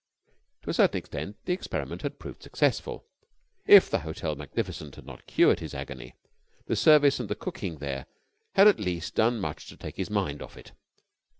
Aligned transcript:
To 0.63 0.71
a 0.71 0.73
certain 0.73 0.97
extent 0.97 1.37
the 1.45 1.53
experiment 1.53 2.01
had 2.01 2.17
proved 2.17 2.41
successful. 2.41 3.05
If 3.67 3.87
the 3.87 3.99
Hotel 3.99 4.35
Magnificent 4.35 4.95
had 4.95 5.05
not 5.05 5.27
cured 5.27 5.59
his 5.59 5.75
agony, 5.75 6.15
the 6.65 6.75
service 6.75 7.19
and 7.19 7.29
the 7.29 7.35
cooking 7.35 7.77
there 7.77 8.07
had 8.55 8.67
at 8.67 8.79
least 8.79 9.13
done 9.13 9.39
much 9.39 9.67
to 9.67 9.77
take 9.77 9.97
his 9.97 10.09
mind 10.09 10.41
off 10.41 10.57
it. 10.57 10.71